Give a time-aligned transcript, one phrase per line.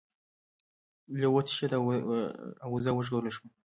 [1.17, 1.71] لیوه وتښتید
[2.63, 3.47] او وزه وژغورل شوه.